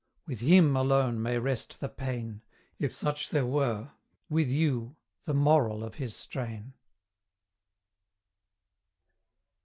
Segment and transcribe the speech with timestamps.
[0.25, 2.41] with HIM alone may rest the pain,
[2.79, 3.91] If such there were
[4.31, 6.73] with YOU, the moral of his strain.